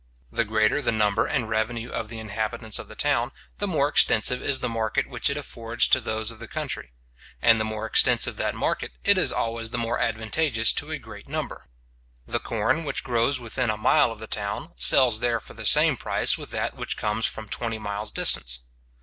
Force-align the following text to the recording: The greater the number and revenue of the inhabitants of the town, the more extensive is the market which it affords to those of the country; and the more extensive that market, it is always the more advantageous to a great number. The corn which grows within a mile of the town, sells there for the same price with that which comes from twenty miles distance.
The 0.31 0.45
greater 0.45 0.81
the 0.81 0.91
number 0.91 1.27
and 1.27 1.47
revenue 1.47 1.91
of 1.91 2.09
the 2.09 2.17
inhabitants 2.17 2.79
of 2.79 2.87
the 2.87 2.95
town, 2.95 3.31
the 3.59 3.67
more 3.67 3.87
extensive 3.87 4.41
is 4.41 4.59
the 4.59 4.67
market 4.67 5.07
which 5.07 5.29
it 5.29 5.37
affords 5.37 5.87
to 5.89 6.01
those 6.01 6.31
of 6.31 6.39
the 6.39 6.47
country; 6.47 6.91
and 7.39 7.59
the 7.59 7.63
more 7.65 7.85
extensive 7.85 8.35
that 8.37 8.55
market, 8.55 8.93
it 9.03 9.15
is 9.15 9.31
always 9.31 9.69
the 9.69 9.77
more 9.77 9.99
advantageous 9.99 10.73
to 10.73 10.89
a 10.89 10.97
great 10.97 11.29
number. 11.29 11.67
The 12.25 12.39
corn 12.39 12.83
which 12.83 13.03
grows 13.03 13.39
within 13.39 13.69
a 13.69 13.77
mile 13.77 14.11
of 14.11 14.17
the 14.17 14.25
town, 14.25 14.71
sells 14.75 15.19
there 15.19 15.39
for 15.39 15.53
the 15.53 15.67
same 15.67 15.97
price 15.97 16.35
with 16.35 16.49
that 16.49 16.75
which 16.75 16.97
comes 16.97 17.27
from 17.27 17.47
twenty 17.47 17.77
miles 17.77 18.11
distance. 18.11 18.61